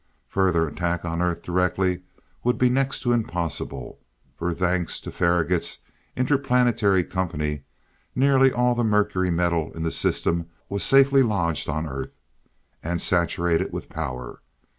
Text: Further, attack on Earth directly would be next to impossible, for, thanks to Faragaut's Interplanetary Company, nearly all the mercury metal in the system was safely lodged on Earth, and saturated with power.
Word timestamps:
Further, 0.29 0.67
attack 0.67 1.05
on 1.05 1.21
Earth 1.21 1.43
directly 1.43 2.01
would 2.43 2.57
be 2.57 2.69
next 2.69 3.01
to 3.01 3.11
impossible, 3.11 3.99
for, 4.35 4.51
thanks 4.51 4.99
to 5.01 5.11
Faragaut's 5.11 5.77
Interplanetary 6.17 7.03
Company, 7.03 7.65
nearly 8.15 8.51
all 8.51 8.73
the 8.73 8.83
mercury 8.83 9.29
metal 9.29 9.71
in 9.73 9.83
the 9.83 9.91
system 9.91 10.49
was 10.69 10.81
safely 10.83 11.21
lodged 11.21 11.69
on 11.69 11.87
Earth, 11.87 12.15
and 12.81 12.99
saturated 12.99 13.71
with 13.71 13.89
power. 13.89 14.41